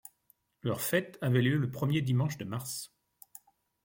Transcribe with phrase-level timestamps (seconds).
[0.63, 2.91] Leur fête avait lieu le premier dimanche de mars.